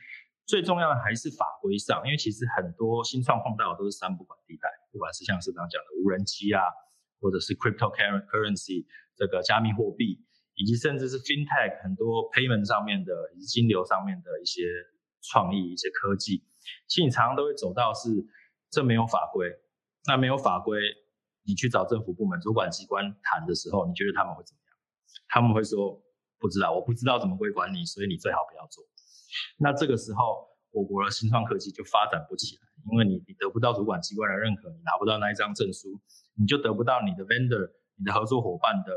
[0.46, 6.62] 最重要的还是法规上，因为其实很多新创碰到的都是三不管地带，不管是像市长讲的无人机啊，
[7.20, 8.86] 或者是 cryptocurrency
[9.22, 10.18] 这个加密货币，
[10.56, 14.64] 以及甚至是 fintech 很多 payment 上面的以及金流上面的一些
[15.22, 16.44] 创意、一些科技，
[16.88, 18.10] 其实你常常都会走到是
[18.72, 19.48] 这没有法规。
[20.08, 20.82] 那没有法规，
[21.46, 24.74] 你去找政府部门主管机关谈的时候，你觉得他们会怎么样？
[25.30, 26.02] 他们会说
[26.40, 28.84] 不知道，我不知道怎么归管你，所以你最好不要做。
[29.60, 32.62] 那这个时候，我国的新创科技就发展不起来，
[32.92, 36.02] 因为你你得不到主管机关的认可，你拿不到那一张证书，
[36.34, 37.70] 你就得不到你的 vendor、
[38.02, 38.90] 你的合作伙伴的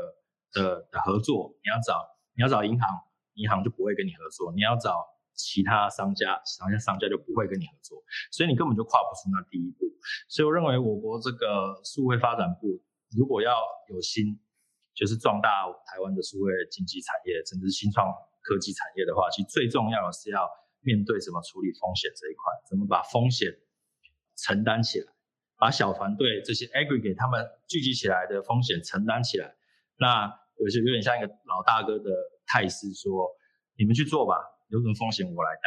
[0.57, 1.53] 的的合作。
[1.61, 2.01] 你要找
[2.33, 2.89] 你要找银行，
[3.35, 5.05] 银行就不会跟你合作；你要找
[5.37, 8.01] 其他商家，商家商家就不会跟你合作，
[8.31, 9.85] 所以你根本就跨不出那第一步。
[10.27, 12.81] 所以我认为，我国这个数位发展部
[13.15, 13.53] 如果要
[13.93, 14.41] 有心，
[14.95, 18.09] 就是壮大台湾的数位经济产业，甚至新创
[18.41, 20.49] 科技产业的话，其实最重要的是要
[20.81, 23.51] 面对怎么处理风险这一块，怎么把风险
[24.37, 25.11] 承担起来，
[25.57, 29.55] 把小团队这些 aggregate 他们聚集起来的风险承担起来。
[29.97, 30.27] 那
[30.59, 32.09] 有些有点像一个老大哥的
[32.45, 33.29] 态势，说
[33.77, 34.35] 你们去做吧，
[34.67, 35.63] 有什么风险我来担。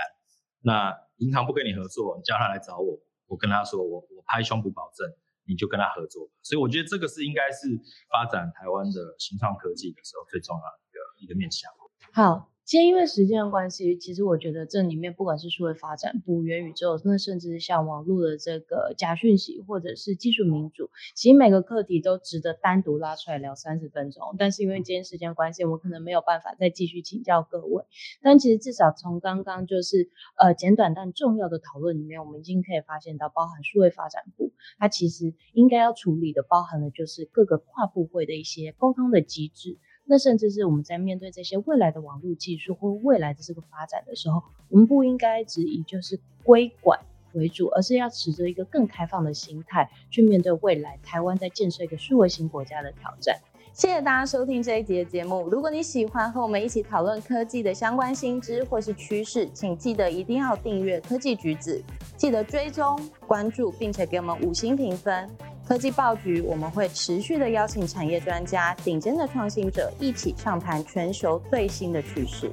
[0.60, 2.98] 那银行不跟你合作，你叫他来找我。
[3.26, 5.06] 我跟他说，我我拍胸脯保证，
[5.46, 6.28] 你就跟他合作。
[6.42, 7.68] 所以我觉得这个是应该是
[8.10, 11.70] 发展台湾的新创科技的时候最重要的一个一个面向。
[12.12, 12.50] 好。
[12.68, 24.36] 今天因为时间的关系，其实我觉得这里面不管是数位发展部、元宇宙，那甚至像网络的这个假讯息，或者是技术民主，其实每个课题都值得单独拉出来聊三十分钟。
[24.38, 27.84] 但是因为今天时间关系，我可能没有办法再继续请教各位。
[28.20, 39.78] 但其实至少从刚刚就是呃简短但重要的讨论里面，我们已经可以发现到，包含数位发展部，它其实应该要处理的，包含了就是各个跨部会的一些沟通的机制。
[40.10, 46.98] 那甚至是我们在面对这些未来的网络技术或未来的这个发展的时候，我们不应该只以就是规管
[47.34, 53.38] 为主，而是要持着一个更开放的心态去面对未来台湾在建设一个数位型国家的挑战。
[53.74, 55.46] 谢谢大家收听这一集的节目。
[55.48, 61.80] 如果你喜欢和我们一起讨论科技的相关新知或是趋势，请记得一定要订阅科技橘子，
[62.16, 65.30] 记得追踪关注，并且给我们五星评分。
[65.68, 72.50] 科技报局，我们会持续的邀请产业专家、顶尖的创新者一起畅谈全球最新的趋势。